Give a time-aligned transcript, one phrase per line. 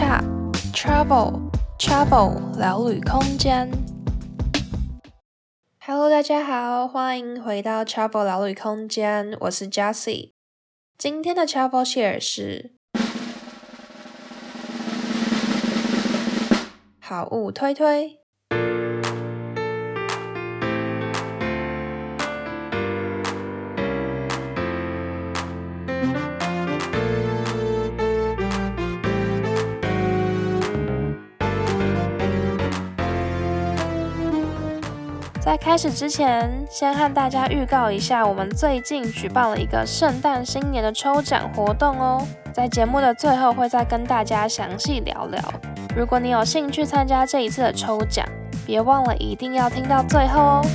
[0.00, 3.70] Travel Travel 聊旅空间。
[5.78, 10.30] Hello，大家好，欢迎回到 Travel 聊旅空间，我是 Jessie。
[10.96, 12.72] 今天的 Travel Share 是
[16.98, 18.19] 好物推推。
[35.60, 42.26] 开始之前，先和大家预告一下，我们最近举办了一个圣诞新年的抽奖活动哦。
[42.52, 45.40] 在节目的最后，会再跟大家详细聊聊。
[45.94, 48.26] 如果你有兴趣参加这一次的抽奖，
[48.66, 50.66] 别忘了一定要听到最后哦。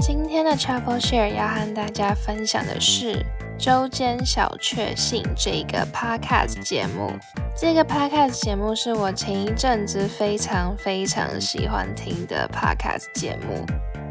[0.00, 3.26] 今天的 Travel Share 要和大家分享的是。
[3.60, 7.12] 周间小确幸这个 podcast 节目，
[7.54, 13.66] 这个 podcast 节目是我前一阵子非常非常喜欢听的 podcast 节目。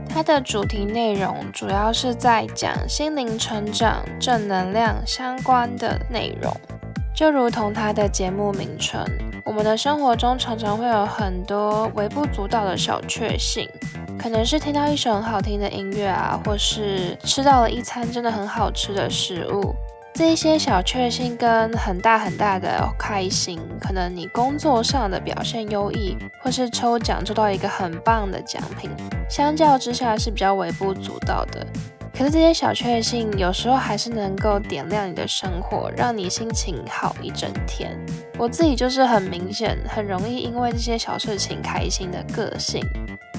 [0.07, 6.55] 它的主题内容主要是在讲心灵成长、正能量相关的内容，
[7.15, 9.03] 就如同它的节目名称。
[9.45, 13.69] 我们的生活中常常会有很多微不足道的小确幸。
[14.17, 19.73] 可能是听到一首很好听的音乐啊，或是吃到了一餐真的很好吃的食物，
[20.13, 28.91] 这一些小确幸跟很大很大的开心，可能你工作上的表现优异，或是抽奖抽到一个很棒的奖品，
[29.29, 31.65] 相较之下是比较微不足道的。
[32.19, 37.97] 可是这些小确幸有时候还是能够点亮你的生活，让你心情好一整天。
[38.37, 42.85] 我自己就是很明显，很容易因为这些小事情开心的个性。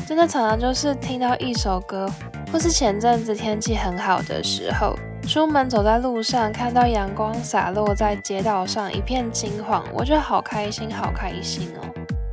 [0.07, 2.11] 真的常常就是听到一首歌，
[2.51, 4.97] 或是前阵子天气很好的时候，
[5.29, 11.85] 出门走在路上，看到阳光洒落在街道上，一片金黄，我觉得好开心，好开心哦。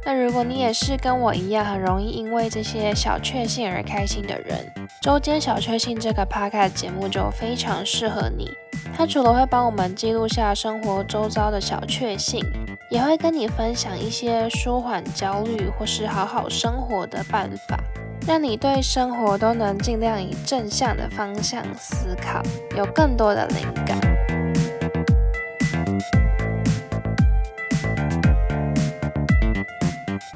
[0.05, 4.65] 那如果你也是跟我一样，很容易因为这些小确幸而开心的人，
[5.07, 8.51] 周间小确幸这个 podcast 节目就非常适合你。
[8.93, 12.45] 它除了会帮我们记录下生活周遭的小确幸。
[12.91, 17.79] 也会跟你分享一些舒缓焦虑或是好好生活的办法，
[18.27, 22.41] 让你对生活都能尽量以正向的方向思考，
[22.77, 24.16] 有更多的灵感。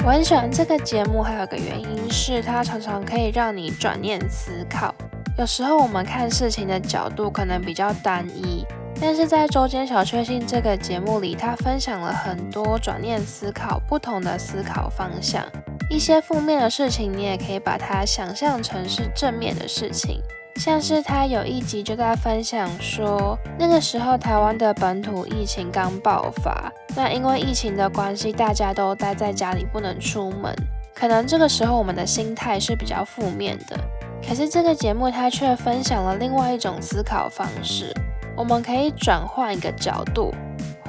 [0.04, 4.94] 我很喜欢这个节目，还有个原因是它常常可以让你转念思考。
[5.38, 8.66] 有时候我们看事情的角度可能比较单一。
[9.00, 15.46] 但是在周间小确幸这个节目里，他分享了很多转念思考、不同的思考方向。
[15.88, 20.20] 一些负面的事情，你也可以把它想象成是正面的事情。
[20.64, 30.56] 像是他有一集就在分享说，那个时候台湾的本土疫情刚爆发，那因为疫情的关系，大家都待在家里不能出门，
[30.94, 33.76] 可能这个时候我们的心态是比较负面的。
[34.24, 37.92] 可是这个节目它却分享了另外一种思考方式。
[38.38, 40.32] 我们可以转换一个角度，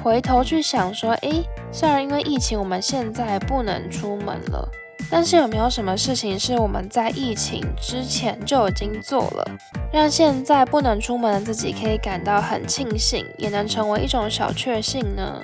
[0.03, 4.69] 回头去想说，诶，虽然因为疫情我们现在不能出门了，
[5.15, 9.45] 但是有没有什么事情是我们在疫情之前就已经做了，
[9.91, 15.39] 让现在不能出门的自己可以感到很庆幸，也能成为一种小确幸呢？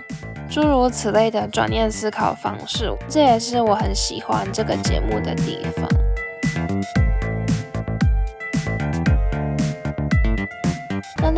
[0.50, 5.88] 诸如此类的转念思考方式，这也是我很喜欢这个节目的地方。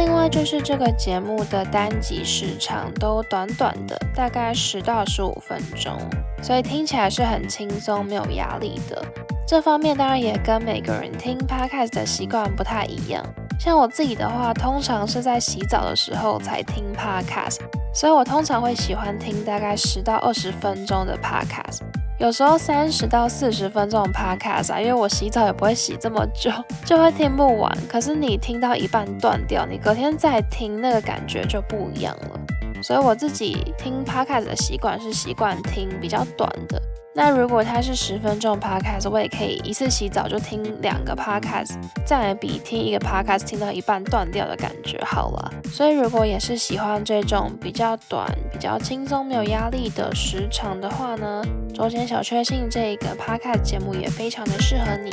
[0.03, 5.95] 另外就是这个节目的单集时长都短短的，大概十到十五分钟，
[6.41, 8.99] 所以听起来是很轻松、没有压力的。
[9.47, 13.23] 这方面当然也跟每个人听 podcast 的习惯不太一样。
[13.59, 17.59] 像我自己的话，通常是在洗澡的时候才听 podcast，
[17.93, 21.81] 所以我通常会喜欢听大概十到二十分钟的 podcast。
[22.21, 26.51] 有时候三十到四十分钟的 podcast，因为我洗澡也不会洗这么久，
[26.85, 27.75] 就会听不完。
[27.89, 32.39] 可是你听到一半断掉，你隔天再听，那个感觉就不一样了。
[32.83, 36.79] 所以我自己听 podcast 的习惯是习惯听比较短的。
[37.13, 41.73] 那如果它是十分钟 podcast，我也可以一次洗澡就听两个 podcast，
[42.05, 45.51] 这样比听一个 podcast 听到一半断掉的感觉好了。
[45.69, 51.43] 所以如果也是喜欢这种比较短、比较轻松、没有压力的时长的话呢，
[51.73, 55.11] 周间小确幸这个 podcast 节目也非常的适合你。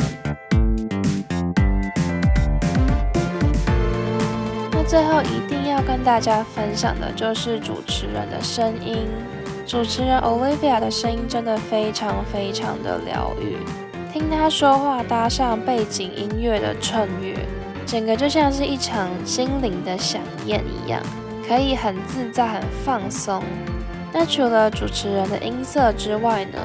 [4.71, 9.09] 那最后一定要跟大家分享的就是主持人的声音。
[9.69, 13.59] 主持人 Olivia 的声音真的非常非常的疗愈，
[14.11, 17.37] 听她说话搭上背景音乐的衬乐，
[17.85, 21.03] 整个就像是一场心灵的饗宴一样，
[21.47, 23.43] 可以很自在、很放松。
[24.11, 26.59] 那除了主持人的音色之外呢，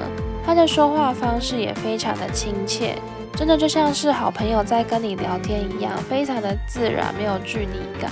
[0.45, 2.95] 她的说话方式也非常的亲切，
[3.35, 8.09] 真的就像是好朋友在跟你聊天一样，非常的自然，没有距离感。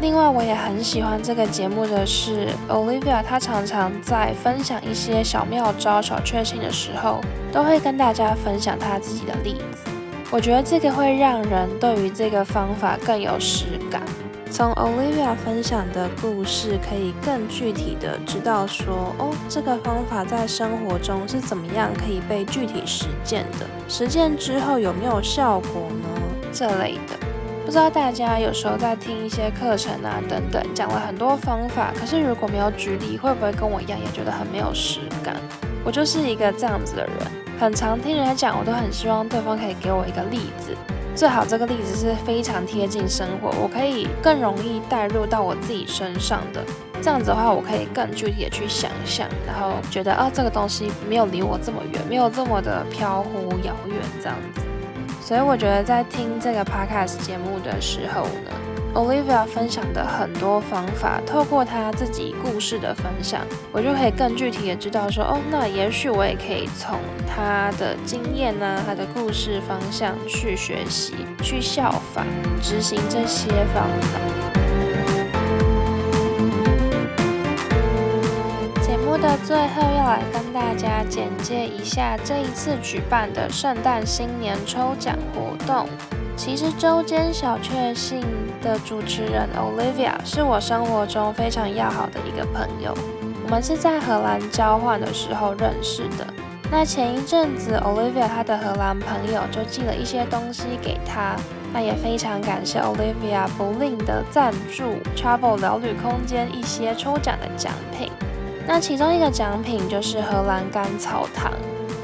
[0.00, 7.20] 另外，我也很喜欢这个节目的是 Olivia，她常常在分享一些小妙招、小确幸的时候，
[7.52, 9.90] 都会跟大家分享她自己的例子。
[10.30, 14.00] 我觉得这个会让人对于这个方法更有实感。
[14.50, 23.66] 从 Olivia 分享的故事，可以更具体的知道说，哦，这个方法在生活中是怎么样可以被具体实践的？
[23.86, 26.08] 实践之后有没有效果呢？
[26.50, 27.16] 这类的。
[27.64, 35.36] 不知道大家有时候在听一些课程啊等等，讲了很多方法，可是如果没有举例，会不会跟我一样也觉得很没有实感？
[35.84, 37.14] 我就是一个这样子的人，
[37.60, 40.74] 很常听人家讲，我都很希望对方可以给我一个例子，
[41.14, 46.64] 最好这个例子是非常贴近生活，我可以更容易带入到我自己身上的，
[47.00, 54.62] 这样子的话，我可以更具体的去想象，然后觉得哦，这个东西没有离我这么远，没有这么的飘忽遥远，这样子。
[55.30, 58.50] 所以我觉得在听这个 podcast 节目的时候呢
[58.94, 66.98] ，Olivia 分享的很多方法，透过她自己故事的分享，我就可以更具体的知道说，哦，那也许我也可以从
[67.28, 72.26] 她的经验啊，她的故事方向去学习，去效仿，
[72.60, 74.49] 执行这些方法。
[79.20, 85.86] 的最后要来跟大家简介一下这一次举办的圣诞新年抽奖活动。
[86.36, 88.22] 其实周间小确幸
[88.62, 92.96] 的主持人 Olivia 是我生活中非常要好的一个朋友，
[93.44, 96.26] 我们是在荷兰交换的时候认识的。
[96.72, 101.36] 那前一阵子 Olivia 她的荷兰朋友就寄了一些东西给她，
[101.74, 108.10] 那也非常感谢 Olivia 不吝的赞助 Travel 聊旅空间一些抽奖的奖品。
[108.72, 111.50] 那其中一个奖品就是荷兰甘草糖。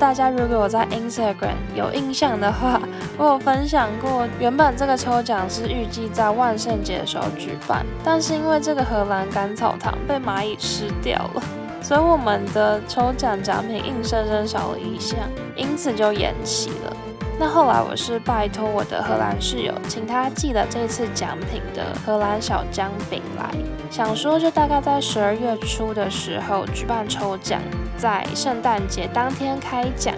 [0.01, 2.81] 大家如果我在 Instagram 有印象的话，
[3.17, 11.43] 我有分享过，原本这个抽奖是预计在万圣节的时候举办，但是因为这个荷兰甘草糖被蚂蚁吃掉了，
[11.81, 15.21] 所以我们的抽奖奖品硬生生少了一项，
[15.55, 16.97] 因此就延期了。
[17.38, 23.50] 那后来我是拜托我的荷兰室友，请他寄了这次奖品的荷兰小姜饼来，
[23.91, 27.61] 想说就大概在十二月初的时候举办抽奖，
[27.99, 30.15] 在圣诞节当天开奖。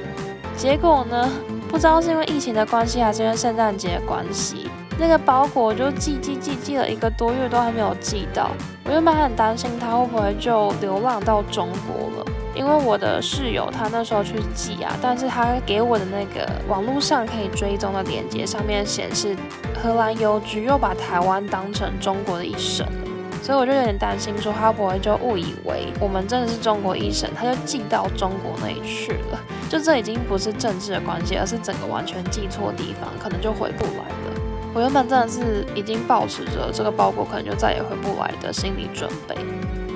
[0.56, 1.28] 结果呢，
[1.68, 8.50] 不知道是因为疫情的关系，还是因为圣诞节的关系，那个包裹就寄寄寄寄了一个多月都还没有寄到。
[8.84, 12.27] 我原本很担心他会不会就流浪到中国了。
[12.58, 19.36] 因为我的室友他那时候去寄啊，但是他给我的那个网络上可以追踪的链接上面显示，
[19.80, 29.40] 荷兰邮局又把台湾当成中国的一省了，所以我就有点担心，说他不会就误以为我们真的是中国一省，他就寄到中国那里去了，
[29.70, 34.40] 就这已经不是政治的关系，而是整个完全寄错地方，可能就回不来了。
[34.74, 39.36] 我原本真的是已经保持着这个包裹可能就再也回不来的心理准备。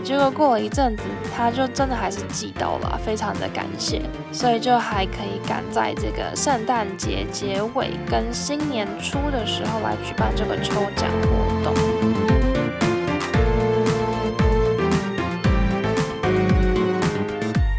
[0.04, 1.04] 结果过了一阵子，
[1.34, 4.02] 他就真的还是寄到了，非常的感谢，
[4.32, 11.72] 所以就还可以赶在这个圣诞节结尾跟新年初的时候来举办这个抽奖活动。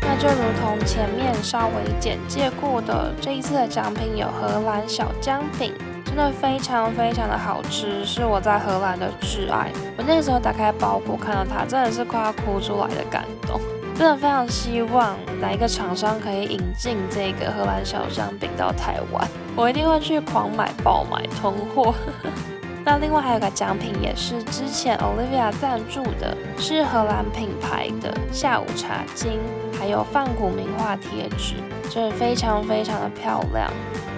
[0.01, 5.73] 那就如同前面稍微简介过的，这一次的奖品有荷兰小姜饼。
[6.15, 9.71] 真的非常非常的好吃，是我在荷兰的挚爱。
[9.97, 13.59] 我那时候打开包裹看到它，真的是快要哭出来的感动。
[13.95, 21.95] 真的非常希望哪一个厂商可以引进这个荷兰小香饼到台湾，我一定会去狂买爆买囤货。
[22.85, 29.39] 那另外还有个奖品也是之前 Olivia 赞助的，是荷兰品牌的下午茶巾，
[29.79, 31.55] 还有梵谷名画贴纸，
[31.89, 33.67] 真的非常非常的漂亮。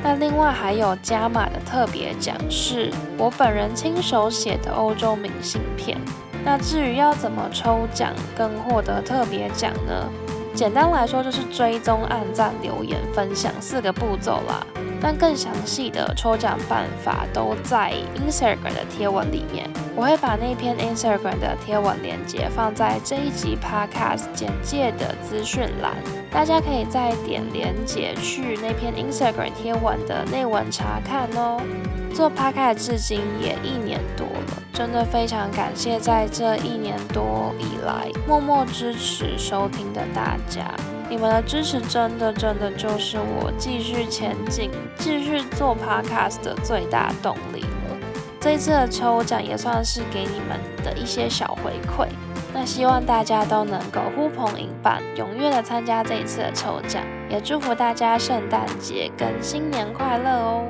[0.07, 5.97] 那另外还有加码的特别奖，是我本人亲手写的欧洲明信片。
[6.43, 10.07] 那至于要怎么抽奖跟获得特别奖呢？
[10.53, 14.63] 简单来说就是追踪、按赞、留言、分享四个步骤啦。
[15.01, 25.93] 但更详细的抽奖办法都在 Instagram 的贴文里面，我会把那篇 Instagram 的贴文链接放在这一集 Podcast 简介的资讯栏，
[26.31, 31.61] 大家可以再点连接去那篇 Instagram 贴文的内文查看哦。
[32.13, 40.73] 做 Podcast 至今也一年多了，真的非常感谢在这一年多以来默默支持收听的大家。
[41.09, 47.97] 你们的支持真的真的就是我继续前进、继续做 podcast 的最大动力了。
[48.39, 52.07] 这一次的抽奖也算是给你们的一些小回馈。
[52.53, 60.63] 那希望大家都能够呼朋引伴，踊跃的参加这一次的抽奖，也祝福大家圣诞节跟新年快乐哦！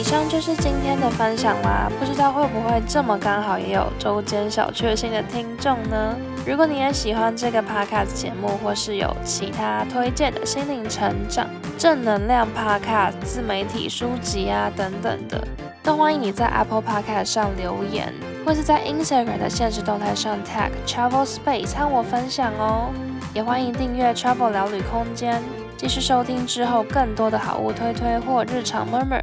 [0.00, 6.16] 以上就是今天的分享啦，不知道会不会这么刚好也有周间小确幸的听众呢？
[6.46, 15.46] 如果你也喜欢这个 podcast 节目，或是有其他推荐的心灵成长、正能量 podcast、自媒体书籍啊等等的，
[15.82, 18.10] 都欢迎你在 Apple Podcast 上留言，
[18.46, 22.90] 或是在 Instagram 的限时动态上 tag Travel Space 和我分享哦。
[23.34, 25.42] 也欢迎订阅 Travel 聊旅空间，
[25.76, 29.20] 继续收听之后更多的好物推推或日常 murmur。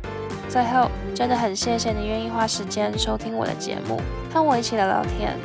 [0.58, 4.02] 最后，真的很谢谢你愿意花时间收听我的节目，
[4.34, 5.38] 和我一起聊聊天。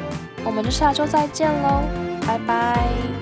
[0.42, 1.82] 我们就下周再见喽，
[2.26, 3.21] 拜拜。